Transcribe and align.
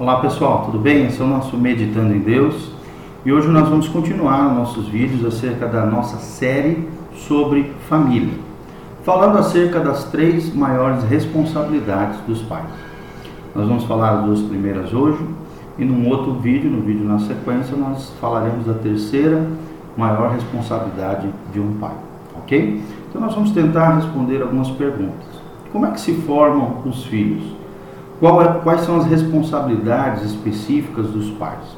Olá 0.00 0.20
pessoal, 0.20 0.62
tudo 0.64 0.78
bem? 0.78 1.06
Esse 1.06 1.20
é 1.20 1.24
o 1.24 1.26
nosso 1.26 1.56
Meditando 1.56 2.14
em 2.14 2.20
Deus 2.20 2.70
e 3.26 3.32
hoje 3.32 3.48
nós 3.48 3.68
vamos 3.68 3.88
continuar 3.88 4.54
nossos 4.54 4.86
vídeos 4.86 5.24
acerca 5.24 5.66
da 5.66 5.84
nossa 5.84 6.18
série 6.18 6.88
sobre 7.14 7.72
família, 7.88 8.34
falando 9.02 9.38
acerca 9.38 9.80
das 9.80 10.04
três 10.04 10.54
maiores 10.54 11.02
responsabilidades 11.02 12.20
dos 12.28 12.40
pais. 12.42 12.68
Nós 13.56 13.66
vamos 13.66 13.82
falar 13.86 14.18
das 14.18 14.26
duas 14.26 14.42
primeiras 14.42 14.94
hoje 14.94 15.18
e 15.76 15.84
num 15.84 16.08
outro 16.08 16.34
vídeo, 16.34 16.70
no 16.70 16.80
vídeo 16.80 17.04
na 17.04 17.18
sequência, 17.18 17.76
nós 17.76 18.12
falaremos 18.20 18.66
da 18.66 18.74
terceira 18.74 19.44
maior 19.96 20.30
responsabilidade 20.30 21.28
de 21.52 21.58
um 21.58 21.72
pai, 21.72 21.96
ok? 22.36 22.80
Então 23.10 23.20
nós 23.20 23.34
vamos 23.34 23.50
tentar 23.50 23.96
responder 23.96 24.42
algumas 24.42 24.70
perguntas. 24.70 25.26
Como 25.72 25.86
é 25.86 25.90
que 25.90 26.00
se 26.00 26.14
formam 26.20 26.82
os 26.86 27.02
filhos? 27.02 27.58
Quais 28.20 28.80
são 28.80 28.96
as 28.96 29.06
responsabilidades 29.06 30.24
específicas 30.24 31.06
dos 31.08 31.30
pais? 31.30 31.76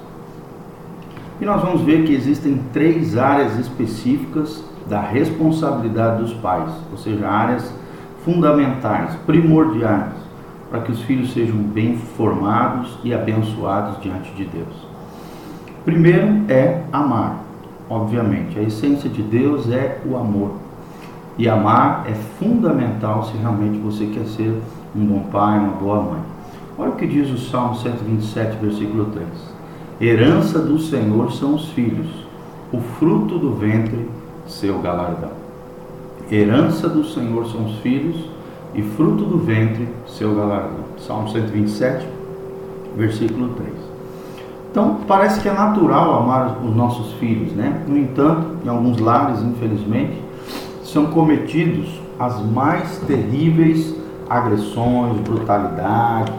E 1.41 1.45
nós 1.45 1.61
vamos 1.63 1.83
ver 1.83 2.05
que 2.05 2.15
existem 2.15 2.61
três 2.73 3.17
áreas 3.17 3.59
específicas 3.59 4.65
da 4.87 5.01
responsabilidade 5.01 6.23
dos 6.23 6.33
pais, 6.35 6.71
ou 6.91 6.99
seja, 6.99 7.27
áreas 7.29 7.73
fundamentais, 8.25 9.15
primordiais, 9.27 10.13
para 10.71 10.81
que 10.81 10.93
os 10.93 11.03
filhos 11.03 11.33
sejam 11.33 11.57
bem 11.57 11.97
formados 11.97 12.99
e 13.03 13.13
abençoados 13.13 14.01
diante 14.01 14.33
de 14.33 14.45
Deus. 14.45 14.91
Primeiro 15.85 16.45
é 16.49 16.83
amar, 16.93 17.43
obviamente. 17.89 18.59
A 18.59 18.63
essência 18.63 19.09
de 19.09 19.23
Deus 19.23 19.71
é 19.71 19.99
o 20.07 20.17
amor. 20.17 20.53
E 21.39 21.49
amar 21.49 22.05
é 22.09 22.15
fundamental 22.39 23.25
se 23.25 23.37
realmente 23.37 23.79
você 23.79 24.07
quer 24.07 24.25
ser 24.27 24.61
um 24.95 25.05
bom 25.05 25.21
pai, 25.31 25.59
uma 25.59 25.73
boa 25.73 26.03
mãe. 26.03 26.21
Olha 26.79 26.91
o 26.91 26.97
que 26.97 27.07
diz 27.07 27.31
o 27.31 27.39
Salmo 27.39 27.77
127, 27.77 28.57
versículo 28.61 29.07
3. 29.07 29.27
Herança 30.01 30.59
do 30.59 30.79
Senhor 30.79 31.33
são 31.33 31.55
os 31.55 31.69
filhos, 31.71 32.09
o 32.73 32.81
fruto 32.99 33.39
do 33.39 33.55
ventre, 33.55 34.09
seu 34.47 34.79
galardão. 34.81 35.31
Herança 36.31 36.89
do 36.89 37.05
Senhor 37.05 37.47
são 37.47 37.67
os 37.67 37.77
filhos, 37.81 38.17
e 38.75 38.83
fruto 38.83 39.25
do 39.25 39.39
ventre, 39.39 39.89
seu 40.07 40.35
galardão. 40.35 40.85
Salmo 40.99 41.29
127, 41.29 42.07
versículo 42.97 43.49
3. 43.55 43.69
Então, 44.71 44.99
parece 45.09 45.41
que 45.41 45.49
é 45.49 45.53
natural 45.53 46.23
amar 46.23 46.59
os 46.65 46.75
nossos 46.75 47.13
filhos, 47.15 47.53
né? 47.53 47.83
No 47.89 47.99
entanto, 47.99 48.59
em 48.65 48.69
alguns 48.69 48.99
lares, 48.99 49.43
infelizmente, 49.43 50.23
são 50.93 51.07
cometidos 51.07 51.89
as 52.19 52.45
mais 52.45 52.99
terríveis 53.07 53.95
agressões, 54.29 55.19
brutalidades 55.21 56.35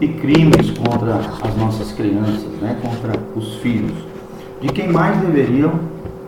e 0.00 0.08
crimes 0.08 0.70
contra 0.70 1.16
as 1.16 1.56
nossas 1.56 1.92
crianças, 1.92 2.44
né, 2.60 2.78
contra 2.82 3.18
os 3.36 3.56
filhos, 3.56 3.96
de 4.60 4.68
quem 4.68 4.88
mais 4.90 5.18
deveriam 5.20 5.72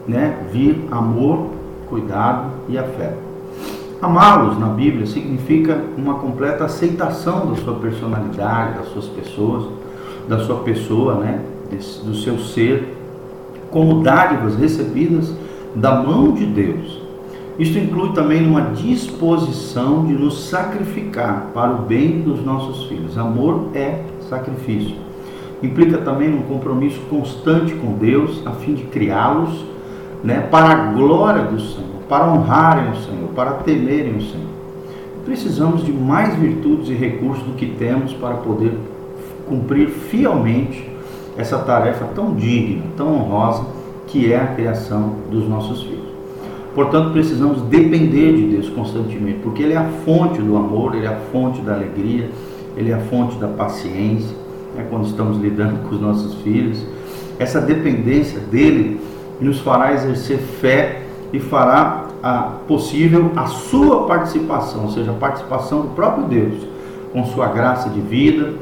né, 0.06 0.38
vir 0.52 0.86
amor, 0.90 1.50
cuidado 1.88 2.50
e 2.68 2.78
afeto. 2.78 3.26
Amá-los 4.00 4.58
na 4.58 4.68
Bíblia 4.68 5.06
significa 5.06 5.82
uma 5.96 6.14
completa 6.14 6.64
aceitação 6.64 7.46
da 7.46 7.56
sua 7.56 7.74
personalidade, 7.74 8.78
das 8.78 8.88
suas 8.88 9.06
pessoas, 9.06 9.64
da 10.28 10.38
sua 10.40 10.56
pessoa, 10.56 11.14
né, 11.14 11.40
do 12.04 12.14
seu 12.14 12.38
ser, 12.38 12.96
como 13.70 14.02
dádivas 14.02 14.56
recebidas 14.56 15.34
da 15.74 16.02
mão 16.02 16.32
de 16.32 16.46
Deus 16.46 17.05
isto 17.58 17.78
inclui 17.78 18.12
também 18.12 18.46
uma 18.46 18.72
disposição 18.72 20.04
de 20.04 20.12
nos 20.12 20.48
sacrificar 20.48 21.50
para 21.54 21.72
o 21.72 21.78
bem 21.78 22.20
dos 22.20 22.44
nossos 22.44 22.86
filhos. 22.86 23.16
Amor 23.16 23.70
é 23.74 24.02
sacrifício. 24.28 24.94
Implica 25.62 25.96
também 25.98 26.34
um 26.34 26.42
compromisso 26.42 27.00
constante 27.08 27.74
com 27.74 27.94
Deus 27.94 28.46
a 28.46 28.50
fim 28.50 28.74
de 28.74 28.82
criá-los 28.84 29.64
né, 30.22 30.46
para 30.50 30.68
a 30.68 30.92
glória 30.92 31.44
do 31.44 31.58
Senhor, 31.58 32.02
para 32.06 32.30
honrarem 32.30 32.90
o 32.90 32.96
Senhor, 32.96 33.28
para 33.34 33.52
temerem 33.52 34.16
o 34.16 34.22
Senhor. 34.22 34.46
Precisamos 35.24 35.82
de 35.82 35.92
mais 35.92 36.34
virtudes 36.34 36.90
e 36.90 36.94
recursos 36.94 37.42
do 37.42 37.54
que 37.54 37.66
temos 37.66 38.12
para 38.12 38.34
poder 38.34 38.78
cumprir 39.48 39.88
fielmente 39.88 40.88
essa 41.38 41.58
tarefa 41.58 42.04
tão 42.14 42.34
digna, 42.34 42.82
tão 42.96 43.14
honrosa 43.14 43.64
que 44.06 44.30
é 44.30 44.38
a 44.38 44.46
criação 44.48 45.14
dos 45.30 45.48
nossos 45.48 45.82
filhos. 45.82 46.05
Portanto, 46.76 47.10
precisamos 47.10 47.62
depender 47.62 48.36
de 48.36 48.48
Deus 48.48 48.68
constantemente, 48.68 49.38
porque 49.42 49.62
Ele 49.62 49.72
é 49.72 49.78
a 49.78 49.88
fonte 50.04 50.42
do 50.42 50.58
amor, 50.58 50.94
Ele 50.94 51.06
é 51.06 51.08
a 51.08 51.16
fonte 51.32 51.62
da 51.62 51.72
alegria, 51.72 52.30
Ele 52.76 52.90
é 52.90 52.94
a 52.94 52.98
fonte 52.98 53.38
da 53.38 53.48
paciência, 53.48 54.36
né, 54.74 54.86
quando 54.90 55.06
estamos 55.06 55.38
lidando 55.38 55.88
com 55.88 55.94
os 55.94 56.00
nossos 56.02 56.34
filhos. 56.42 56.84
Essa 57.38 57.62
dependência 57.62 58.38
dEle 58.52 59.00
nos 59.40 59.58
fará 59.60 59.94
exercer 59.94 60.36
fé 60.36 61.00
e 61.32 61.40
fará 61.40 62.08
a, 62.22 62.58
possível 62.68 63.32
a 63.34 63.46
sua 63.46 64.06
participação, 64.06 64.82
ou 64.82 64.90
seja, 64.90 65.12
a 65.12 65.14
participação 65.14 65.80
do 65.80 65.88
próprio 65.88 66.26
Deus, 66.26 66.58
com 67.10 67.24
sua 67.24 67.46
graça 67.46 67.88
de 67.88 68.02
vida 68.02 68.52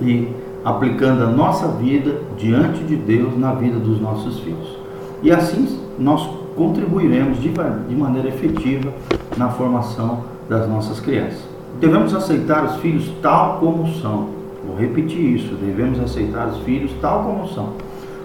e 0.00 0.28
aplicando 0.64 1.22
a 1.22 1.26
nossa 1.26 1.68
vida 1.68 2.22
diante 2.38 2.82
de 2.84 2.96
Deus 2.96 3.38
na 3.38 3.52
vida 3.52 3.78
dos 3.78 4.00
nossos 4.00 4.40
filhos. 4.40 4.78
E 5.22 5.30
assim 5.30 5.78
nós 5.98 6.26
contribuiremos 6.54 7.40
de, 7.40 7.50
de 7.50 7.94
maneira 7.94 8.28
efetiva 8.28 8.92
na 9.36 9.48
formação 9.50 10.24
das 10.48 10.68
nossas 10.68 11.00
crianças. 11.00 11.42
Devemos 11.80 12.14
aceitar 12.14 12.64
os 12.64 12.76
filhos 12.76 13.10
tal 13.20 13.58
como 13.58 13.88
são. 14.00 14.28
Vou 14.66 14.76
repetir 14.76 15.34
isso: 15.34 15.54
devemos 15.54 16.00
aceitar 16.00 16.48
os 16.48 16.58
filhos 16.58 16.92
tal 17.00 17.24
como 17.24 17.48
são, 17.48 17.72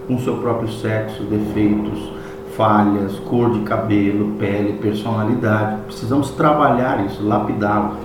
com 0.08 0.20
seu 0.20 0.38
próprio 0.38 0.72
sexo, 0.72 1.24
defeitos, 1.24 2.12
falhas, 2.56 3.18
cor 3.20 3.52
de 3.52 3.62
cabelo, 3.62 4.34
pele, 4.38 4.74
personalidade. 4.74 5.82
Precisamos 5.88 6.32
trabalhar 6.32 7.06
isso, 7.06 7.26
lapidá-los. 7.26 7.98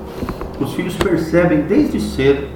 Os 0.60 0.72
filhos 0.74 0.96
percebem 0.96 1.62
desde 1.62 2.00
cedo 2.00 2.46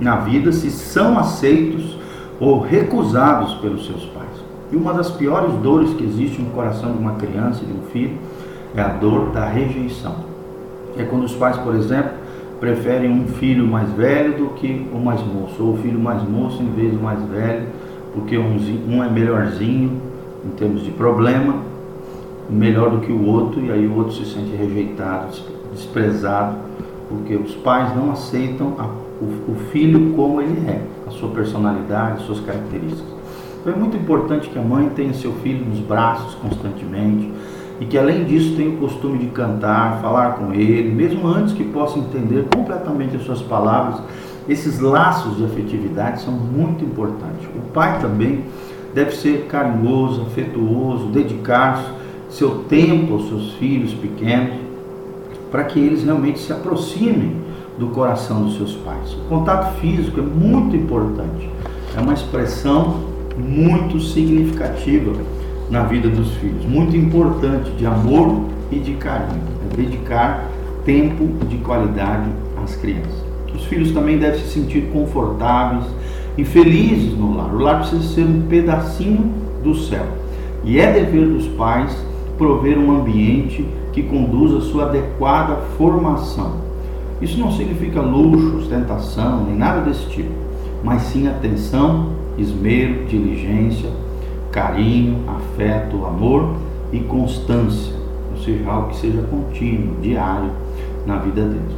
na 0.00 0.16
vida 0.16 0.52
se 0.52 0.70
são 0.70 1.18
aceitos 1.18 1.96
ou 2.38 2.60
recusados 2.60 3.54
pelos 3.54 3.86
seus 3.86 4.04
pais. 4.06 4.25
E 4.72 4.76
uma 4.76 4.92
das 4.92 5.10
piores 5.10 5.52
dores 5.62 5.92
que 5.94 6.04
existe 6.04 6.40
no 6.40 6.50
coração 6.50 6.92
de 6.92 6.98
uma 6.98 7.12
criança 7.12 7.64
de 7.64 7.72
um 7.72 7.82
filho 7.92 8.16
é 8.74 8.80
a 8.80 8.88
dor 8.88 9.30
da 9.30 9.46
rejeição. 9.46 10.16
É 10.96 11.04
quando 11.04 11.24
os 11.24 11.34
pais, 11.34 11.56
por 11.58 11.74
exemplo, 11.74 12.10
preferem 12.58 13.10
um 13.10 13.28
filho 13.28 13.66
mais 13.66 13.88
velho 13.90 14.36
do 14.36 14.48
que 14.54 14.86
o 14.92 14.98
mais 14.98 15.20
moço, 15.22 15.62
ou 15.62 15.74
o 15.74 15.78
filho 15.78 15.98
mais 15.98 16.22
moço 16.22 16.62
em 16.62 16.70
vez 16.72 16.92
do 16.92 17.00
mais 17.00 17.22
velho, 17.28 17.66
porque 18.14 18.36
um, 18.38 19.04
é 19.04 19.10
melhorzinho 19.10 20.00
em 20.44 20.50
termos 20.56 20.82
de 20.82 20.90
problema, 20.90 21.56
melhor 22.48 22.90
do 22.90 23.00
que 23.00 23.12
o 23.12 23.26
outro, 23.26 23.60
e 23.60 23.70
aí 23.70 23.86
o 23.86 23.96
outro 23.96 24.14
se 24.14 24.24
sente 24.24 24.56
rejeitado, 24.56 25.36
desprezado, 25.72 26.56
porque 27.08 27.34
os 27.36 27.54
pais 27.56 27.94
não 27.94 28.12
aceitam 28.12 28.74
a, 28.78 28.86
o, 29.20 29.52
o 29.52 29.56
filho 29.70 30.14
como 30.14 30.40
ele 30.40 30.66
é, 30.66 30.80
a 31.06 31.10
sua 31.10 31.28
personalidade, 31.30 32.18
as 32.18 32.22
suas 32.22 32.40
características. 32.40 33.15
Então 33.66 33.74
é 33.74 33.78
muito 33.80 33.96
importante 33.96 34.48
que 34.48 34.56
a 34.56 34.62
mãe 34.62 34.88
tenha 34.90 35.12
seu 35.12 35.32
filho 35.42 35.64
nos 35.64 35.80
braços 35.80 36.36
constantemente 36.36 37.28
e 37.80 37.84
que 37.84 37.98
além 37.98 38.22
disso 38.22 38.54
tenha 38.54 38.70
o 38.70 38.76
costume 38.76 39.18
de 39.18 39.26
cantar, 39.26 40.00
falar 40.00 40.34
com 40.34 40.52
ele, 40.52 40.94
mesmo 40.94 41.26
antes 41.26 41.52
que 41.52 41.64
possa 41.64 41.98
entender 41.98 42.46
completamente 42.54 43.16
as 43.16 43.24
suas 43.24 43.42
palavras. 43.42 44.00
Esses 44.48 44.78
laços 44.78 45.36
de 45.36 45.44
afetividade 45.44 46.22
são 46.22 46.32
muito 46.32 46.84
importantes. 46.84 47.44
O 47.56 47.72
pai 47.72 47.98
também 47.98 48.44
deve 48.94 49.10
ser 49.16 49.46
carinhoso, 49.48 50.22
afetuoso, 50.22 51.06
dedicar 51.06 51.92
seu 52.30 52.60
tempo 52.68 53.14
aos 53.14 53.26
seus 53.26 53.54
filhos 53.54 53.92
pequenos, 53.94 54.54
para 55.50 55.64
que 55.64 55.80
eles 55.80 56.04
realmente 56.04 56.38
se 56.38 56.52
aproximem 56.52 57.34
do 57.76 57.88
coração 57.88 58.44
dos 58.44 58.56
seus 58.56 58.76
pais. 58.76 59.12
O 59.14 59.28
contato 59.28 59.74
físico 59.80 60.20
é 60.20 60.22
muito 60.22 60.76
importante. 60.76 61.50
É 61.96 62.00
uma 62.00 62.14
expressão 62.14 63.15
muito 63.36 64.00
significativa 64.00 65.12
na 65.70 65.82
vida 65.82 66.08
dos 66.08 66.32
filhos, 66.36 66.64
muito 66.64 66.96
importante 66.96 67.70
de 67.72 67.86
amor 67.86 68.44
e 68.70 68.78
de 68.78 68.94
carinho, 68.94 69.42
é 69.70 69.76
dedicar 69.76 70.48
tempo 70.84 71.44
de 71.46 71.56
qualidade 71.58 72.30
às 72.62 72.76
crianças. 72.76 73.24
Os 73.54 73.64
filhos 73.64 73.92
também 73.92 74.18
devem 74.18 74.40
se 74.40 74.48
sentir 74.48 74.88
confortáveis 74.92 75.84
e 76.38 76.44
felizes 76.44 77.16
no 77.16 77.36
lar. 77.36 77.54
O 77.54 77.58
lar 77.58 77.80
precisa 77.80 78.02
ser 78.02 78.22
um 78.22 78.42
pedacinho 78.42 79.32
do 79.62 79.74
céu. 79.74 80.06
E 80.64 80.78
é 80.78 80.92
dever 80.92 81.26
dos 81.26 81.46
pais 81.48 81.96
prover 82.36 82.78
um 82.78 82.94
ambiente 82.94 83.66
que 83.92 84.02
conduza 84.02 84.58
a 84.58 84.60
sua 84.60 84.84
adequada 84.84 85.56
formação. 85.78 86.66
Isso 87.20 87.40
não 87.40 87.50
significa 87.50 88.00
luxo, 88.00 88.58
ostentação, 88.58 89.44
nem 89.44 89.56
nada 89.56 89.80
desse 89.80 90.06
tipo, 90.10 90.30
mas 90.84 91.02
sim 91.02 91.26
atenção 91.26 92.10
esmero, 92.38 93.04
diligência, 93.06 93.90
carinho, 94.50 95.18
afeto, 95.26 96.04
amor 96.06 96.56
e 96.92 97.00
constância, 97.00 97.92
ou 98.30 98.42
seja, 98.42 98.70
algo 98.70 98.88
que 98.88 98.96
seja 98.96 99.22
contínuo, 99.22 99.96
diário 100.00 100.50
na 101.06 101.18
vida 101.18 101.42
deles. 101.42 101.76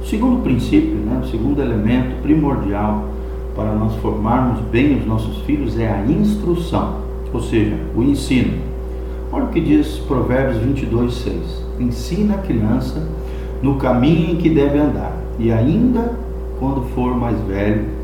O 0.00 0.06
segundo 0.06 0.42
princípio, 0.42 0.94
né, 0.94 1.20
o 1.22 1.26
segundo 1.28 1.60
elemento 1.60 2.20
primordial 2.22 3.08
para 3.54 3.74
nós 3.74 3.94
formarmos 3.96 4.60
bem 4.70 4.98
os 4.98 5.06
nossos 5.06 5.38
filhos 5.42 5.78
é 5.78 5.88
a 5.88 6.04
instrução, 6.04 6.96
ou 7.32 7.40
seja, 7.40 7.76
o 7.94 8.02
ensino. 8.02 8.58
Olha 9.32 9.44
o 9.44 9.48
que 9.48 9.60
diz 9.60 9.98
Provérbios 9.98 10.58
22, 10.58 11.14
6. 11.14 11.64
Ensina 11.78 12.34
a 12.34 12.38
criança 12.38 13.06
no 13.62 13.76
caminho 13.76 14.32
em 14.32 14.36
que 14.36 14.48
deve 14.48 14.78
andar, 14.78 15.16
e 15.38 15.52
ainda 15.52 16.18
quando 16.58 16.82
for 16.94 17.16
mais 17.16 17.38
velho, 17.42 17.99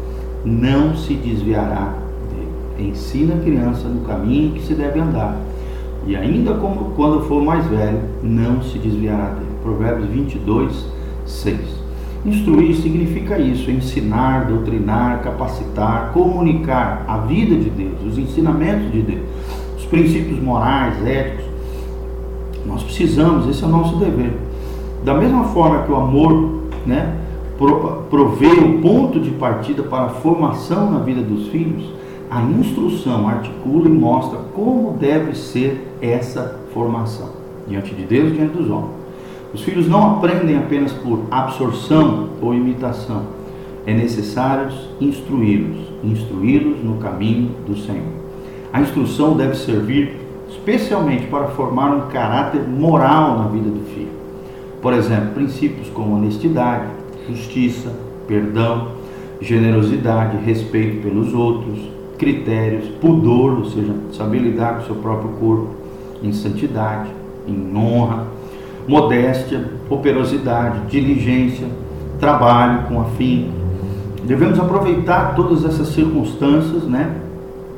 não 0.46 0.96
se 0.96 1.14
desviará 1.14 1.92
dele. 2.30 2.90
Ensina 2.90 3.34
a 3.34 3.38
criança 3.38 3.88
no 3.88 4.02
caminho 4.02 4.52
que 4.52 4.62
se 4.62 4.74
deve 4.74 5.00
andar, 5.00 5.36
e 6.06 6.14
ainda 6.14 6.54
como, 6.54 6.92
quando 6.94 7.24
for 7.24 7.42
mais 7.42 7.66
velho, 7.66 8.00
não 8.22 8.62
se 8.62 8.78
desviará 8.78 9.30
dele. 9.30 9.46
Provérbios 9.60 10.08
22, 10.08 10.86
6. 11.26 11.58
Instruir 12.24 12.76
significa 12.76 13.38
isso: 13.38 13.70
ensinar, 13.70 14.46
doutrinar, 14.46 15.20
capacitar, 15.20 16.12
comunicar 16.12 17.04
a 17.08 17.18
vida 17.18 17.56
de 17.56 17.68
Deus, 17.68 18.06
os 18.06 18.18
ensinamentos 18.18 18.92
de 18.92 19.02
Deus, 19.02 19.26
os 19.76 19.84
princípios 19.86 20.40
morais, 20.40 21.04
éticos. 21.04 21.44
Nós 22.64 22.82
precisamos, 22.84 23.48
esse 23.48 23.64
é 23.64 23.66
o 23.66 23.70
nosso 23.70 23.96
dever. 23.96 24.36
Da 25.04 25.14
mesma 25.14 25.44
forma 25.44 25.82
que 25.82 25.90
o 25.90 25.96
amor 25.96 26.62
né, 26.84 27.14
provê 27.56 28.52
o 28.52 28.80
ponto 28.80 29.18
de 29.18 29.30
partida 29.30 29.82
para 29.82 30.04
a 30.04 30.08
formação 30.08 30.90
na 30.90 30.98
vida 30.98 31.22
dos 31.22 31.48
filhos, 31.48 31.84
a 32.30 32.42
instrução 32.42 33.28
articula 33.28 33.86
e 33.86 33.92
mostra 33.92 34.38
como 34.54 34.92
deve 34.98 35.34
ser 35.36 35.86
essa 36.00 36.60
formação 36.74 37.30
diante 37.66 37.94
de 37.94 38.02
Deus 38.02 38.30
e 38.30 38.34
diante 38.34 38.56
dos 38.56 38.70
homens. 38.70 38.96
Os 39.54 39.62
filhos 39.62 39.88
não 39.88 40.16
aprendem 40.16 40.58
apenas 40.58 40.92
por 40.92 41.20
absorção 41.30 42.28
ou 42.42 42.52
imitação. 42.52 43.22
É 43.86 43.94
necessário 43.94 44.68
instruí-los, 45.00 45.78
instruí-los 46.02 46.84
no 46.84 46.96
caminho 46.96 47.50
do 47.66 47.76
Senhor. 47.76 48.12
A 48.72 48.80
instrução 48.80 49.36
deve 49.36 49.54
servir 49.54 50.16
especialmente 50.50 51.26
para 51.26 51.48
formar 51.48 51.94
um 51.94 52.08
caráter 52.08 52.62
moral 52.68 53.38
na 53.38 53.48
vida 53.48 53.70
do 53.70 53.80
filho. 53.94 54.10
Por 54.82 54.92
exemplo, 54.92 55.34
princípios 55.34 55.88
como 55.88 56.16
honestidade, 56.16 56.86
justiça, 57.28 57.92
perdão, 58.26 58.88
generosidade, 59.40 60.36
respeito 60.38 61.02
pelos 61.02 61.32
outros, 61.34 61.78
critérios, 62.18 62.88
pudor, 63.00 63.58
ou 63.58 63.64
seja, 63.66 63.94
saber 64.12 64.38
lidar 64.38 64.76
com 64.76 64.82
o 64.82 64.86
seu 64.86 64.94
próprio 64.96 65.30
corpo, 65.32 65.68
em 66.22 66.32
santidade, 66.32 67.10
em 67.46 67.76
honra, 67.76 68.26
modéstia, 68.88 69.70
operosidade, 69.90 70.86
diligência, 70.88 71.66
trabalho 72.18 72.84
com 72.88 73.00
afinco. 73.00 73.52
Devemos 74.24 74.58
aproveitar 74.58 75.34
todas 75.34 75.64
essas 75.64 75.88
circunstâncias, 75.88 76.84
né? 76.84 77.14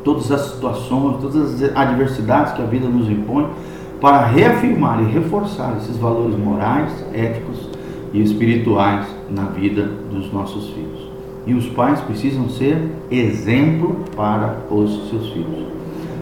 todas 0.04 0.30
as 0.30 0.40
situações, 0.52 1.20
todas 1.20 1.62
as 1.62 1.76
adversidades 1.76 2.52
que 2.52 2.62
a 2.62 2.64
vida 2.64 2.88
nos 2.88 3.10
impõe, 3.10 3.48
para 4.00 4.24
reafirmar 4.26 5.02
e 5.02 5.06
reforçar 5.06 5.76
esses 5.78 5.96
valores 5.96 6.38
morais, 6.38 6.90
éticos 7.12 7.68
e 8.12 8.22
espirituais 8.22 9.06
na 9.30 9.44
vida 9.44 9.90
dos 10.10 10.32
nossos 10.32 10.70
filhos. 10.70 11.08
E 11.46 11.54
os 11.54 11.66
pais 11.66 12.00
precisam 12.00 12.48
ser 12.48 12.78
exemplo 13.10 14.04
para 14.16 14.58
os 14.70 15.08
seus 15.08 15.30
filhos. 15.30 15.66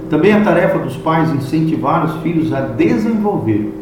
Também 0.08 0.32
a 0.32 0.40
tarefa 0.40 0.78
dos 0.78 0.96
pais 0.96 1.32
incentivar 1.32 2.04
os 2.04 2.22
filhos 2.22 2.52
a 2.52 2.60
desenvolver 2.60 3.72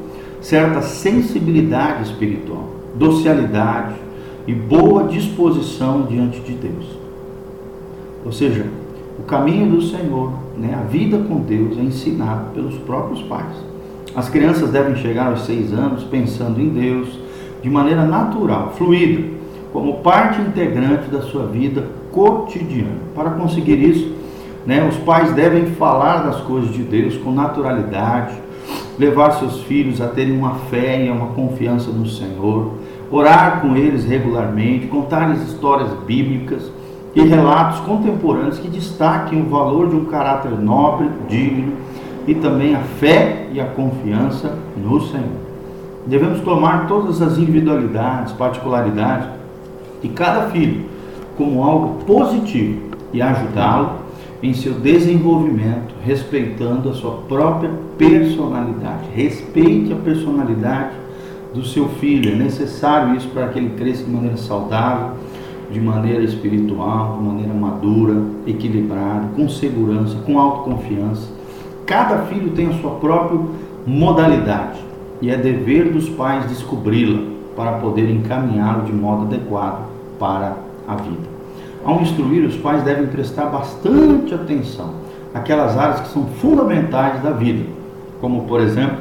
certa 0.40 0.80
sensibilidade 0.82 2.04
espiritual, 2.04 2.68
docilidade 2.94 3.94
e 4.46 4.54
boa 4.54 5.04
disposição 5.04 6.02
diante 6.02 6.40
de 6.40 6.52
Deus. 6.52 6.86
Ou 8.24 8.32
seja, 8.32 8.66
o 9.18 9.22
caminho 9.22 9.70
do 9.70 9.82
Senhor, 9.82 10.32
né, 10.56 10.78
a 10.78 10.86
vida 10.86 11.18
com 11.18 11.40
Deus 11.40 11.78
é 11.78 11.82
ensinado 11.82 12.52
pelos 12.54 12.74
próprios 12.78 13.22
pais. 13.22 13.54
As 14.14 14.28
crianças 14.28 14.70
devem 14.70 14.96
chegar 14.96 15.26
aos 15.26 15.44
seis 15.44 15.72
anos 15.72 16.04
pensando 16.04 16.60
em 16.60 16.68
Deus 16.68 17.23
de 17.64 17.70
maneira 17.70 18.04
natural, 18.04 18.74
fluida, 18.76 19.24
como 19.72 19.94
parte 20.00 20.38
integrante 20.38 21.10
da 21.10 21.22
sua 21.22 21.46
vida 21.46 21.86
cotidiana. 22.12 22.98
Para 23.14 23.30
conseguir 23.30 23.82
isso, 23.82 24.14
né, 24.66 24.86
os 24.86 24.98
pais 24.98 25.32
devem 25.32 25.64
falar 25.68 26.24
das 26.24 26.42
coisas 26.42 26.74
de 26.74 26.82
Deus 26.82 27.16
com 27.16 27.32
naturalidade, 27.32 28.34
levar 28.98 29.30
seus 29.32 29.62
filhos 29.62 29.98
a 30.02 30.08
terem 30.08 30.36
uma 30.36 30.56
fé 30.70 31.06
e 31.06 31.10
uma 31.10 31.28
confiança 31.28 31.90
no 31.90 32.06
Senhor, 32.06 32.74
orar 33.10 33.62
com 33.62 33.74
eles 33.74 34.04
regularmente, 34.04 34.86
contar-lhes 34.86 35.40
histórias 35.48 35.88
bíblicas 36.06 36.70
e 37.14 37.22
relatos 37.22 37.80
contemporâneos 37.80 38.58
que 38.58 38.68
destaquem 38.68 39.40
o 39.40 39.48
valor 39.48 39.88
de 39.88 39.96
um 39.96 40.04
caráter 40.04 40.50
nobre, 40.50 41.08
digno 41.30 41.72
e 42.26 42.34
também 42.34 42.74
a 42.74 42.80
fé 42.80 43.48
e 43.54 43.58
a 43.58 43.64
confiança 43.64 44.54
no 44.76 45.00
Senhor. 45.00 45.43
Devemos 46.06 46.40
tomar 46.40 46.86
todas 46.86 47.22
as 47.22 47.38
individualidades, 47.38 48.32
particularidades 48.32 49.26
de 50.02 50.08
cada 50.08 50.50
filho 50.50 50.84
como 51.36 51.62
algo 51.62 52.04
positivo 52.04 52.90
e 53.12 53.22
ajudá-lo 53.22 54.04
em 54.42 54.52
seu 54.52 54.74
desenvolvimento, 54.74 55.94
respeitando 56.04 56.90
a 56.90 56.92
sua 56.92 57.12
própria 57.26 57.70
personalidade. 57.96 59.08
Respeite 59.14 59.94
a 59.94 59.96
personalidade 59.96 60.90
do 61.54 61.64
seu 61.64 61.88
filho. 61.88 62.32
É 62.32 62.34
necessário 62.34 63.16
isso 63.16 63.28
para 63.28 63.48
que 63.48 63.58
ele 63.58 63.70
cresça 63.70 64.04
de 64.04 64.10
maneira 64.10 64.36
saudável, 64.36 65.12
de 65.70 65.80
maneira 65.80 66.22
espiritual, 66.22 67.16
de 67.16 67.24
maneira 67.24 67.54
madura, 67.54 68.22
equilibrada, 68.46 69.28
com 69.34 69.48
segurança, 69.48 70.18
com 70.26 70.38
autoconfiança. 70.38 71.26
Cada 71.86 72.18
filho 72.26 72.50
tem 72.50 72.68
a 72.68 72.74
sua 72.74 72.90
própria 72.92 73.40
modalidade 73.86 74.83
e 75.20 75.30
é 75.30 75.36
dever 75.36 75.92
dos 75.92 76.08
pais 76.08 76.46
descobri-la 76.46 77.22
para 77.56 77.72
poder 77.78 78.10
encaminhá-lo 78.10 78.84
de 78.84 78.92
modo 78.92 79.22
adequado 79.22 79.86
para 80.18 80.56
a 80.86 80.96
vida. 80.96 81.34
Ao 81.84 82.00
instruir, 82.00 82.44
os 82.46 82.56
pais 82.56 82.82
devem 82.82 83.06
prestar 83.06 83.46
bastante 83.46 84.34
atenção 84.34 84.94
àquelas 85.32 85.76
áreas 85.76 86.00
que 86.00 86.08
são 86.08 86.26
fundamentais 86.26 87.22
da 87.22 87.30
vida, 87.30 87.64
como, 88.20 88.44
por 88.44 88.60
exemplo, 88.60 88.98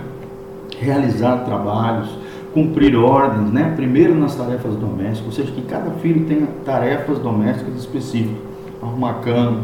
realizar 0.80 1.46
trabalhos, 1.46 2.10
cumprir 2.54 2.96
ordens, 2.96 3.52
né? 3.52 3.74
primeiro 3.76 4.14
nas 4.14 4.36
tarefas 4.36 4.76
domésticas, 4.76 5.26
ou 5.26 5.32
seja, 5.32 5.52
que 5.52 5.62
cada 5.62 5.92
filho 5.92 6.26
tenha 6.26 6.48
tarefas 6.66 7.20
domésticas 7.20 7.76
específicas, 7.76 8.38
arrumar 8.82 9.12
a 9.12 9.14
cama, 9.16 9.62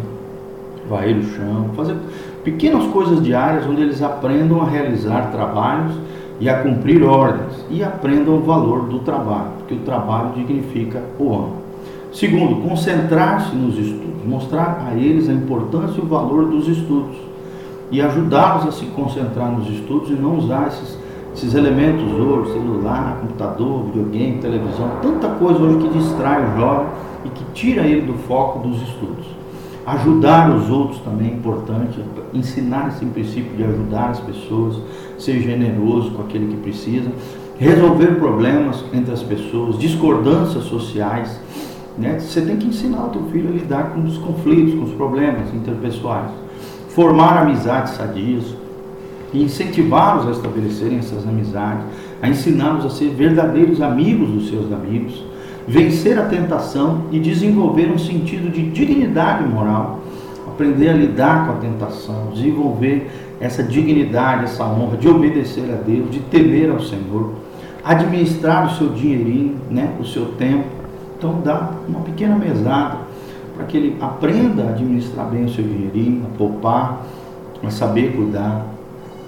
varrer 0.89 1.17
o 1.17 1.23
chão, 1.23 1.69
fazer 1.75 1.95
pequenas 2.43 2.85
coisas 2.85 3.21
diárias 3.21 3.65
onde 3.67 3.81
eles 3.81 4.01
aprendam 4.01 4.62
a 4.62 4.65
realizar 4.65 5.31
trabalhos 5.31 5.93
e 6.39 6.50
a 6.50 6.62
cumprir 6.62 7.03
ordens 7.03 7.65
e 7.69 7.84
aprendam 7.84 8.38
o 8.38 8.41
valor 8.41 8.84
do 8.84 9.00
trabalho, 9.00 9.51
porque 9.60 9.74
o 9.74 9.79
trabalho 9.79 10.31
dignifica 10.36 11.03
o 11.19 11.25
homem. 11.25 11.53
Segundo, 12.12 12.67
concentrar-se 12.67 13.55
nos 13.55 13.77
estudos, 13.77 14.25
mostrar 14.25 14.88
a 14.88 14.96
eles 14.96 15.29
a 15.29 15.34
importância 15.34 16.00
e 16.00 16.03
o 16.03 16.08
valor 16.08 16.46
dos 16.46 16.67
estudos 16.67 17.29
e 17.91 18.01
ajudá-los 18.01 18.67
a 18.67 18.72
se 18.72 18.86
concentrar 18.88 19.51
nos 19.51 19.67
estudos 19.69 20.10
e 20.10 20.13
não 20.13 20.38
usar 20.38 20.67
esses, 20.67 20.98
esses 21.34 21.53
elementos 21.53 22.12
hoje, 22.13 22.53
celular, 22.53 23.17
computador, 23.22 23.86
videogame, 23.86 24.39
televisão, 24.39 24.89
tanta 25.01 25.27
coisa 25.29 25.60
hoje 25.60 25.88
que 25.88 25.98
distrai 25.98 26.43
o 26.43 26.60
jovem 26.60 26.88
e 27.25 27.29
que 27.29 27.43
tira 27.53 27.81
ele 27.84 28.01
do 28.01 28.13
foco 28.27 28.67
dos 28.67 28.81
estudos. 28.81 29.25
Ajudar 29.86 30.51
os 30.51 30.69
outros 30.69 31.00
também 31.00 31.29
é 31.29 31.34
importante, 31.34 32.00
ensinar 32.31 32.89
esse 32.89 33.03
princípio 33.05 33.55
de 33.58 33.63
ajudar 33.63 34.10
as 34.10 34.19
pessoas, 34.19 34.77
ser 35.19 35.39
generoso 35.41 36.11
com 36.11 36.23
aquele 36.23 36.47
que 36.47 36.57
precisa, 36.57 37.11
resolver 37.57 38.15
problemas 38.15 38.83
entre 38.93 39.13
as 39.13 39.21
pessoas, 39.21 39.77
discordâncias 39.77 40.63
sociais 40.63 41.39
né? 41.99 42.17
Você 42.17 42.41
tem 42.41 42.55
que 42.55 42.67
ensinar 42.67 43.07
o 43.07 43.09
teu 43.09 43.23
filho 43.23 43.49
a 43.49 43.51
lidar 43.51 43.91
com 43.91 44.01
os 44.03 44.17
conflitos, 44.17 44.73
com 44.73 44.83
os 44.83 44.93
problemas 44.93 45.53
interpessoais, 45.53 46.31
formar 46.88 47.41
amizades 47.41 47.93
sadias 47.93 48.55
e 49.33 49.43
incentivá-los 49.43 50.27
a 50.27 50.31
estabelecerem 50.31 50.97
essas 50.97 51.27
amizades, 51.27 51.83
a 52.21 52.29
ensiná-los 52.29 52.85
a 52.85 52.89
ser 52.89 53.09
verdadeiros 53.09 53.81
amigos 53.81 54.29
dos 54.29 54.49
seus 54.49 54.71
amigos, 54.71 55.25
vencer 55.67 56.17
a 56.17 56.25
tentação 56.25 57.03
e 57.11 57.19
desenvolver 57.19 57.91
um 57.91 57.99
sentido 57.99 58.49
de 58.49 58.69
dignidade 58.71 59.43
moral, 59.47 59.99
aprender 60.47 60.89
a 60.89 60.93
lidar 60.93 61.45
com 61.45 61.53
a 61.53 61.55
tentação, 61.57 62.29
desenvolver 62.33 63.11
essa 63.39 63.63
dignidade, 63.63 64.46
essa 64.46 64.65
honra 64.65 64.98
de 64.98 65.08
obedecer 65.08 65.72
a 65.72 65.81
Deus, 65.81 66.12
de 66.12 66.19
temer 66.19 66.69
ao 66.69 66.79
Senhor, 66.79 67.34
administrar 67.84 68.67
o 68.67 68.72
seu 68.72 68.89
dinheirinho, 68.89 69.58
né, 69.69 69.96
o 70.00 70.05
seu 70.05 70.34
tempo, 70.34 70.65
então 71.17 71.41
dá 71.43 71.72
uma 71.88 72.01
pequena 72.01 72.36
mesada 72.36 72.98
para 73.55 73.65
que 73.65 73.77
ele 73.77 73.98
aprenda 74.00 74.63
a 74.63 74.69
administrar 74.69 75.27
bem 75.27 75.46
o 75.46 75.50
seu 75.50 75.63
dinheirinho, 75.63 76.25
a 76.25 76.38
poupar, 76.38 77.05
a 77.63 77.69
saber 77.69 78.15
cuidar, 78.15 78.65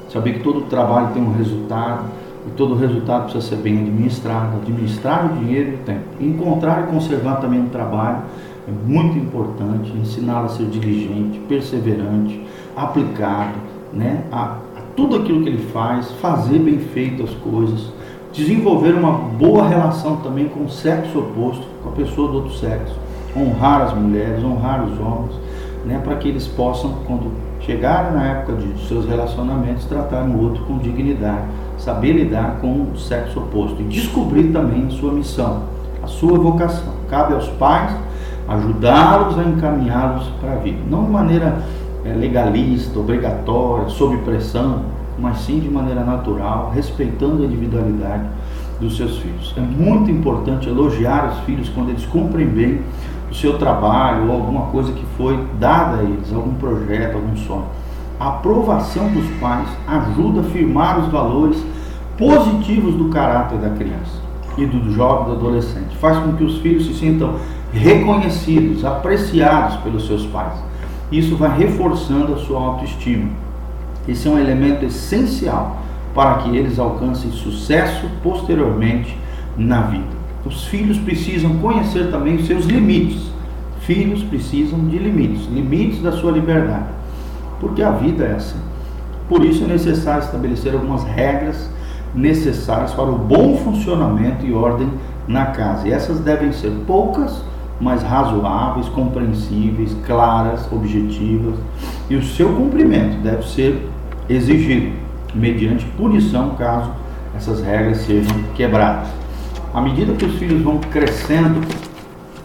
saber 0.10 0.34
que 0.34 0.40
todo 0.44 0.62
trabalho 0.62 1.14
tem 1.14 1.22
um 1.22 1.34
resultado 1.34 2.06
e 2.48 2.52
todo 2.52 2.76
resultado 2.76 3.24
precisa 3.24 3.56
ser 3.56 3.62
bem 3.62 3.80
administrado, 3.80 4.58
administrar 4.58 5.26
o 5.26 5.38
dinheiro 5.40 5.72
e 5.72 5.76
o 5.76 5.78
tempo, 5.80 6.06
encontrar 6.20 6.84
e 6.84 6.88
conservar 6.88 7.36
também 7.36 7.62
o 7.62 7.70
trabalho 7.70 8.24
é 8.68 8.72
muito 8.72 9.18
importante 9.18 9.92
ensiná-lo 9.98 10.46
a 10.46 10.50
ser 10.50 10.66
diligente, 10.68 11.40
perseverante, 11.48 12.46
aplicado, 12.76 13.56
né? 13.94 14.24
A, 14.32 14.58
a 14.76 14.82
tudo 14.96 15.18
aquilo 15.18 15.44
que 15.44 15.50
ele 15.50 15.70
faz, 15.72 16.12
fazer 16.22 16.60
bem 16.60 16.80
feito 16.80 17.24
as 17.24 17.32
coisas, 17.36 17.92
desenvolver 18.34 18.94
uma 18.94 19.12
boa 19.12 19.68
relação 19.68 20.18
também 20.18 20.48
com 20.48 20.66
o 20.66 20.70
sexo 20.70 21.20
oposto, 21.20 21.66
com 21.84 21.90
a 21.90 21.92
pessoa 21.92 22.30
do 22.30 22.36
outro 22.36 22.54
sexo, 22.54 22.96
honrar 23.36 23.82
as 23.82 23.94
mulheres, 23.94 24.44
honrar 24.44 24.84
os 24.84 25.00
homens, 25.00 25.36
né? 25.86 26.00
Para 26.04 26.16
que 26.16 26.28
eles 26.28 26.48
possam, 26.48 26.94
quando 27.06 27.32
chegarem 27.62 28.14
na 28.14 28.24
época 28.26 28.54
de 28.54 28.88
seus 28.88 29.06
relacionamentos, 29.06 29.86
tratar 29.86 30.24
o 30.24 30.42
outro 30.42 30.64
com 30.66 30.78
dignidade, 30.78 31.46
saber 31.78 32.14
lidar 32.14 32.58
com 32.62 32.88
o 32.94 32.98
sexo 32.98 33.40
oposto 33.40 33.82
e 33.82 33.86
descobrir 33.86 34.52
também 34.52 34.88
a 34.88 34.92
sua 34.92 35.12
missão, 35.12 35.64
a 36.02 36.08
sua 36.08 36.38
vocação. 36.38 36.94
Cabe 37.10 37.34
aos 37.34 37.48
pais 37.50 37.92
ajudá-los 38.48 39.38
a 39.40 39.44
encaminhá-los 39.44 40.28
para 40.40 40.54
a 40.54 40.56
vida, 40.56 40.80
não 40.90 41.06
de 41.06 41.12
maneira 41.12 41.58
é, 42.06 42.14
legalista, 42.14 43.00
obrigatória, 43.00 43.90
sob 43.90 44.18
pressão, 44.18 44.84
mas 45.20 45.40
sim 45.40 45.60
de 45.60 45.70
maneira 45.70 46.04
natural, 46.04 46.72
respeitando 46.74 47.44
a 47.44 47.46
individualidade 47.46 48.24
dos 48.80 48.98
seus 48.98 49.20
filhos. 49.20 49.54
É 49.56 49.62
muito 49.62 50.10
importante 50.10 50.68
elogiar 50.68 51.32
os 51.32 51.40
filhos 51.46 51.70
quando 51.70 51.90
eles 51.90 52.06
cumprem 52.06 52.48
bem 52.48 52.82
o 53.30 53.36
seu 53.36 53.58
trabalho 53.58 54.28
ou 54.28 54.34
alguma 54.34 54.68
coisa 54.68 54.92
que 54.92 55.06
foi 55.18 55.40
dada 55.60 55.98
a 55.98 56.04
eles, 56.04 56.34
algum 56.34 56.56
projeto, 56.56 57.16
algum 57.16 57.36
sonho. 57.38 57.66
A 58.20 58.30
aprovação 58.30 59.12
dos 59.12 59.28
pais 59.40 59.68
ajuda 59.88 60.42
a 60.42 60.44
firmar 60.44 61.00
os 61.00 61.08
valores 61.08 61.64
positivos 62.18 62.96
do 62.96 63.10
caráter 63.10 63.58
da 63.58 63.70
criança 63.70 64.22
e 64.58 64.66
do 64.66 64.92
jovem, 64.92 65.26
do 65.26 65.40
adolescente. 65.40 65.96
Faz 65.98 66.18
com 66.18 66.34
que 66.34 66.44
os 66.44 66.58
filhos 66.58 66.86
se 66.86 66.94
sintam 66.94 67.36
reconhecidos, 67.72 68.84
apreciados 68.84 69.78
pelos 69.78 70.06
seus 70.06 70.26
pais. 70.26 70.54
Isso 71.12 71.36
vai 71.36 71.58
reforçando 71.58 72.34
a 72.34 72.38
sua 72.38 72.60
autoestima. 72.60 73.30
Esse 74.08 74.28
é 74.28 74.32
um 74.32 74.40
elemento 74.40 74.86
essencial 74.86 75.82
para 76.14 76.36
que 76.36 76.56
eles 76.56 76.80
alcancem 76.80 77.32
sucesso 77.32 78.08
posteriormente 78.24 79.18
na 79.58 79.82
vida. 79.82 80.22
Os 80.46 80.66
filhos 80.66 80.98
precisam 80.98 81.58
conhecer 81.58 82.10
também 82.10 82.36
os 82.36 82.48
seus 82.48 82.66
limites. 82.66 83.30
Filhos 83.82 84.24
precisam 84.24 84.80
de 84.88 84.98
limites, 84.98 85.46
limites 85.52 86.02
da 86.02 86.12
sua 86.12 86.32
liberdade. 86.32 86.88
Porque 87.60 87.84
a 87.84 87.92
vida 87.92 88.26
é 88.26 88.34
assim. 88.34 88.60
Por 89.30 89.46
isso 89.46 89.64
é 89.64 89.68
necessário 89.68 90.24
estabelecer 90.24 90.74
algumas 90.74 91.04
regras 91.04 91.70
necessárias 92.14 92.94
para 92.94 93.10
o 93.10 93.18
bom 93.18 93.58
funcionamento 93.58 94.46
e 94.46 94.54
ordem 94.54 94.90
na 95.28 95.48
casa. 95.48 95.88
E 95.88 95.92
essas 95.92 96.20
devem 96.20 96.52
ser 96.52 96.72
poucas, 96.86 97.44
mas 97.82 98.04
razoáveis, 98.04 98.88
compreensíveis, 98.90 99.96
claras, 100.06 100.72
objetivas. 100.72 101.56
E 102.10 102.16
o 102.16 102.24
seu 102.24 102.54
cumprimento 102.54 103.18
deve 103.22 103.48
ser 103.48 103.90
exigido 104.30 104.96
mediante 105.34 105.86
punição 105.98 106.52
caso 106.52 106.92
essas 107.36 107.62
regras 107.62 108.00
sejam 108.00 108.36
quebradas 108.56 109.22
à 109.74 109.80
medida 109.80 110.14
que 110.14 110.26
os 110.26 110.36
filhos 110.36 110.62
vão 110.62 110.78
crescendo, 110.78 111.62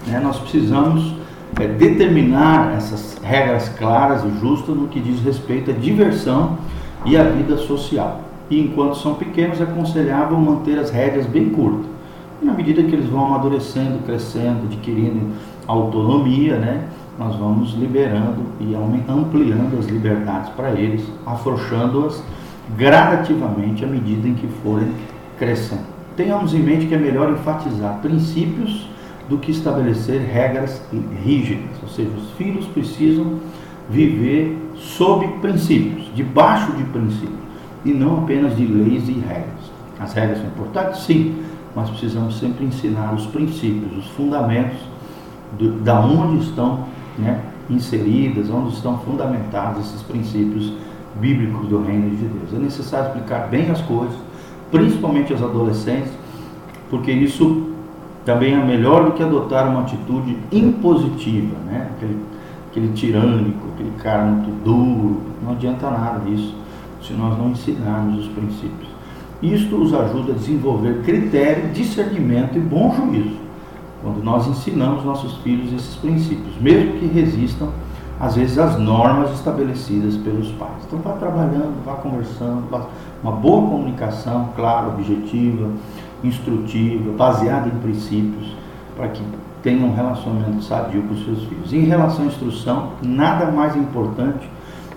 né, 0.07 0.21
nós 0.23 0.39
precisamos 0.39 1.15
é, 1.61 1.67
determinar 1.67 2.75
essas 2.77 3.19
regras 3.23 3.69
claras 3.71 4.23
e 4.25 4.41
justas 4.41 4.77
no 4.77 4.89
que 4.89 5.01
diz 5.01 5.21
respeito 5.21 5.71
à 5.71 5.75
diversão 5.75 6.59
e 7.05 7.17
à 7.17 7.25
vida 7.25 7.57
social. 7.57 8.21
E 8.49 8.61
enquanto 8.61 8.97
são 8.99 9.15
pequenos, 9.15 9.61
é 9.61 9.65
aconselhável 9.65 10.39
manter 10.39 10.79
as 10.79 10.91
regras 10.91 11.27
bem 11.27 11.49
curtas. 11.49 11.96
E 12.41 12.45
na 12.45 12.53
medida 12.53 12.83
que 12.83 12.95
eles 12.95 13.09
vão 13.09 13.27
amadurecendo, 13.27 13.99
crescendo, 14.05 14.67
adquirindo 14.67 15.35
autonomia, 15.67 16.57
né, 16.57 16.89
nós 17.19 17.35
vamos 17.37 17.73
liberando 17.75 18.43
e 18.61 18.75
ampliando 18.75 19.79
as 19.79 19.87
liberdades 19.87 20.51
para 20.51 20.73
eles, 20.73 21.05
afrouxando-as 21.25 22.23
gradativamente 22.77 23.85
à 23.85 23.89
medida 23.89 24.29
em 24.29 24.35
que 24.35 24.47
forem 24.63 24.93
crescendo 25.39 25.97
tenhamos 26.17 26.55
em 26.55 26.61
mente 26.61 26.87
que 26.87 26.95
é 26.95 26.99
melhor 26.99 27.31
enfatizar 27.31 27.99
princípios 28.01 28.89
do 29.29 29.39
que 29.39 29.51
estabelecer 29.51 30.21
regras 30.21 30.81
rígidas, 31.23 31.77
ou 31.83 31.89
seja, 31.89 32.11
os 32.17 32.31
filhos 32.33 32.65
precisam 32.67 33.39
viver 33.89 34.57
sob 34.75 35.27
princípios, 35.41 36.11
debaixo 36.15 36.73
de 36.73 36.85
princípios, 36.85 37.39
e 37.85 37.93
não 37.93 38.21
apenas 38.23 38.57
de 38.57 38.65
leis 38.65 39.09
e 39.09 39.13
regras. 39.13 39.77
As 39.99 40.13
regras 40.13 40.39
são 40.39 40.47
importantes, 40.47 41.03
sim, 41.03 41.37
mas 41.77 41.91
precisamos 41.91 42.39
sempre 42.39 42.65
ensinar 42.65 43.13
os 43.15 43.27
princípios, 43.27 43.99
os 43.99 44.11
fundamentos 44.13 44.79
do, 45.59 45.73
da 45.81 46.01
onde 46.01 46.43
estão 46.43 46.87
né, 47.19 47.39
inseridas, 47.69 48.49
onde 48.49 48.75
estão 48.75 48.99
fundamentados 49.01 49.87
esses 49.87 50.01
princípios 50.01 50.73
bíblicos 51.21 51.69
do 51.69 51.83
reino 51.83 52.09
de 52.09 52.17
Deus. 52.17 52.55
É 52.55 52.59
necessário 52.59 53.09
explicar 53.09 53.49
bem 53.49 53.71
as 53.71 53.83
coisas, 53.83 54.17
principalmente 54.71 55.35
aos 55.35 55.43
adolescentes, 55.43 56.13
porque 56.89 57.13
isso 57.13 57.67
também 58.25 58.55
é 58.55 58.65
melhor 58.65 59.05
do 59.05 59.13
que 59.13 59.23
adotar 59.23 59.69
uma 59.69 59.83
atitude 59.83 60.37
impositiva, 60.51 61.57
né? 61.67 61.91
aquele, 61.95 62.19
aquele 62.71 62.93
tirânico, 62.95 63.69
aquele 63.75 63.93
cara 64.03 64.25
muito 64.25 64.65
duro. 64.65 65.21
Não 65.45 65.53
adianta 65.53 65.91
nada 65.91 66.21
disso 66.21 66.55
se 67.03 67.13
nós 67.13 67.37
não 67.39 67.51
ensinarmos 67.51 68.27
os 68.27 68.33
princípios. 68.33 68.97
Isto 69.43 69.77
os 69.77 69.93
ajuda 69.93 70.33
a 70.33 70.35
desenvolver 70.35 71.03
critério, 71.03 71.71
discernimento 71.73 72.57
e 72.57 72.61
bom 72.61 72.95
juízo, 72.95 73.37
quando 74.03 74.23
nós 74.25 74.47
ensinamos 74.47 75.05
nossos 75.05 75.35
filhos 75.39 75.73
esses 75.73 75.95
princípios, 75.97 76.55
mesmo 76.61 76.99
que 76.99 77.07
resistam 77.07 77.69
às 78.19 78.35
vezes 78.35 78.59
as 78.59 78.79
normas 78.79 79.31
estabelecidas 79.33 80.17
pelos 80.17 80.49
pais. 80.53 80.73
Então 80.87 80.99
vá 81.01 81.13
trabalhando, 81.13 81.85
vá 81.85 81.95
conversando, 81.95 82.69
vá 82.71 82.87
uma 83.23 83.33
boa 83.33 83.69
comunicação, 83.69 84.51
clara, 84.57 84.89
objetiva, 84.89 85.69
instrutiva, 86.25 87.13
baseada 87.13 87.69
em 87.69 87.79
princípios, 87.79 88.57
para 88.97 89.09
que 89.09 89.23
tenha 89.63 89.85
um 89.85 89.95
relacionamento 89.95 90.63
sadio 90.63 91.03
com 91.03 91.15
os 91.15 91.25
seus 91.25 91.45
filhos. 91.45 91.73
em 91.73 91.85
relação 91.85 92.25
à 92.25 92.29
instrução, 92.29 92.93
nada 93.03 93.51
mais 93.51 93.77
importante 93.77 94.49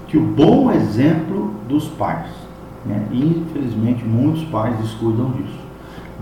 que 0.08 0.18
o 0.18 0.22
bom 0.22 0.72
exemplo 0.72 1.54
dos 1.68 1.88
pais. 1.88 2.49
Né? 2.86 3.08
Infelizmente, 3.12 4.04
muitos 4.04 4.44
pais 4.46 4.78
descuidam 4.78 5.32
disso. 5.32 5.60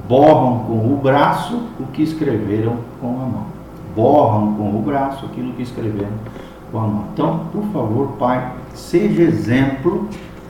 Borram 0.08 0.60
com 0.60 0.94
o 0.94 1.00
braço 1.02 1.62
o 1.80 1.86
que 1.88 2.02
escreveram 2.04 2.78
com 3.00 3.08
a 3.08 3.26
mão. 3.26 3.46
Borram 3.96 4.54
com 4.54 4.78
o 4.78 4.82
braço 4.82 5.26
aquilo 5.26 5.54
que 5.54 5.64
escreveram 5.64 6.14
com 6.72 6.80
a 6.80 6.88
mão. 6.88 7.04
Então, 7.14 7.42
por 7.52 7.64
favor, 7.74 8.08
pai, 8.20 8.54
seja 8.74 9.24
exemplo 9.24 10.08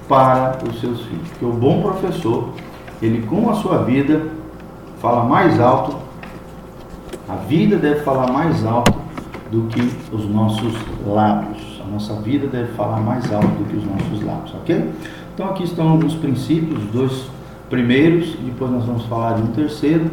para 0.08 0.58
os 0.68 0.80
seus 0.80 1.02
filhos. 1.02 1.28
Porque 1.30 1.46
o 1.46 1.52
bom 1.52 1.82
professor, 1.82 2.50
ele 3.02 3.26
com 3.26 3.50
a 3.50 3.56
sua 3.56 3.84
vida 3.84 4.28
fala 5.00 5.24
mais 5.24 5.60
alto, 5.60 5.96
a 7.28 7.36
vida 7.36 7.78
deve 7.78 8.02
falar 8.02 8.32
mais 8.32 8.66
alto 8.66 8.94
do 9.52 9.64
que 9.64 9.82
os 10.12 10.28
nossos 10.30 10.74
lábios. 11.06 11.67
Nossa 11.92 12.14
vida 12.16 12.48
deve 12.48 12.74
falar 12.74 13.00
mais 13.00 13.32
alto 13.32 13.48
do 13.48 13.66
que 13.66 13.78
os 13.78 13.86
nossos 13.86 14.24
lábios, 14.24 14.54
ok? 14.56 14.90
Então 15.34 15.50
aqui 15.50 15.64
estão 15.64 15.90
alguns 15.90 16.16
princípios, 16.16 16.80
dois 16.92 17.30
primeiros, 17.70 18.36
depois 18.44 18.72
nós 18.72 18.86
vamos 18.86 19.06
falar 19.06 19.34
de 19.36 19.44
um 19.44 19.48
terceiro, 19.48 20.10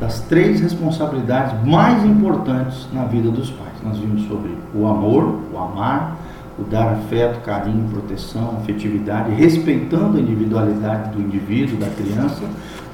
das 0.00 0.20
três 0.20 0.60
responsabilidades 0.60 1.66
mais 1.66 2.04
importantes 2.04 2.86
na 2.92 3.04
vida 3.04 3.30
dos 3.30 3.50
pais. 3.50 3.72
Nós 3.82 3.98
vimos 3.98 4.26
sobre 4.28 4.50
o 4.74 4.86
amor, 4.86 5.40
o 5.52 5.58
amar, 5.58 6.16
o 6.58 6.62
dar 6.62 6.92
afeto, 6.92 7.40
carinho, 7.40 7.88
proteção, 7.88 8.56
afetividade, 8.60 9.32
respeitando 9.32 10.18
a 10.18 10.20
individualidade 10.20 11.10
do 11.10 11.20
indivíduo, 11.20 11.78
da 11.78 11.88
criança, 11.88 12.42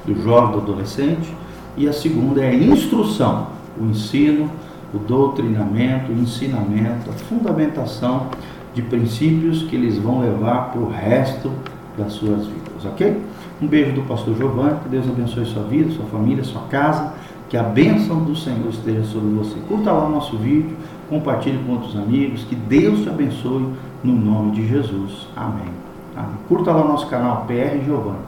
do 0.05 0.21
jovem, 0.23 0.51
do 0.51 0.57
adolescente. 0.59 1.33
E 1.77 1.87
a 1.87 1.93
segunda 1.93 2.41
é 2.41 2.49
a 2.49 2.55
instrução, 2.55 3.47
o 3.79 3.85
ensino, 3.85 4.49
o 4.95 4.99
doutrinamento, 4.99 6.11
o 6.11 6.15
ensinamento, 6.15 7.09
a 7.09 7.13
fundamentação 7.13 8.27
de 8.73 8.81
princípios 8.81 9.63
que 9.63 9.75
eles 9.75 9.97
vão 9.97 10.21
levar 10.21 10.71
para 10.71 10.81
o 10.81 10.89
resto 10.89 11.51
das 11.97 12.13
suas 12.13 12.45
vidas, 12.45 12.85
ok? 12.85 13.21
Um 13.61 13.67
beijo 13.67 13.93
do 13.93 14.01
pastor 14.01 14.35
Giovanni, 14.35 14.79
que 14.83 14.89
Deus 14.89 15.07
abençoe 15.07 15.45
sua 15.45 15.63
vida, 15.63 15.91
sua 15.91 16.05
família, 16.05 16.43
sua 16.43 16.63
casa, 16.63 17.13
que 17.49 17.55
a 17.55 17.63
bênção 17.63 18.23
do 18.23 18.35
Senhor 18.35 18.69
esteja 18.69 19.03
sobre 19.05 19.33
você. 19.33 19.55
Curta 19.67 19.91
lá 19.91 20.07
o 20.07 20.09
nosso 20.09 20.35
vídeo, 20.37 20.75
compartilhe 21.09 21.57
com 21.65 21.73
outros 21.73 21.95
amigos, 21.95 22.43
que 22.43 22.55
Deus 22.55 23.01
te 23.01 23.09
abençoe 23.09 23.73
no 24.03 24.13
nome 24.13 24.51
de 24.51 24.67
Jesus. 24.67 25.27
Amém. 25.35 25.69
Amém. 26.15 26.35
Curta 26.49 26.71
lá 26.71 26.83
o 26.83 26.87
nosso 26.87 27.07
canal 27.07 27.45
PR 27.47 27.83
Giovanni 27.83 28.19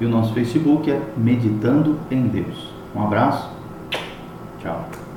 e 0.00 0.04
o 0.04 0.08
nosso 0.08 0.32
Facebook 0.34 0.90
é 0.90 1.00
Meditando 1.16 1.98
em 2.10 2.22
Deus. 2.28 2.70
Um 2.94 3.02
abraço. 3.02 3.48
Tchau. 4.60 4.96